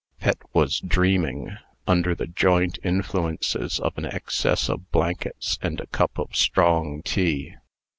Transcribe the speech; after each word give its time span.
Pet 0.19 0.39
was 0.51 0.79
dreaming, 0.79 1.55
under 1.85 2.15
the 2.15 2.25
joint 2.25 2.79
influences 2.83 3.79
of 3.79 3.95
an 3.99 4.05
excess 4.05 4.67
of 4.67 4.89
blankets 4.89 5.59
and 5.61 5.79
a 5.79 5.85
cup 5.85 6.17
of 6.17 6.35
strong 6.35 7.03
tea. 7.03 7.53